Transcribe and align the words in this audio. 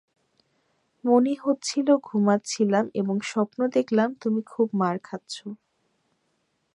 মনে 1.03 1.33
হচ্ছিলো 1.43 1.93
ঘুমাচ্ছিলাম 2.03 2.85
এবং 2.93 3.15
স্বপ্ন 3.23 3.59
দেখলাম 3.75 4.09
তুমি 4.21 4.41
খুব 4.47 4.67
মার 4.73 4.95
খাচ্ছো। 5.03 5.47